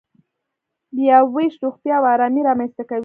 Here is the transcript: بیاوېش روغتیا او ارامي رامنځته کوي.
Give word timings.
بیاوېش 0.95 1.53
روغتیا 1.63 1.95
او 1.99 2.05
ارامي 2.13 2.41
رامنځته 2.47 2.83
کوي. 2.89 2.99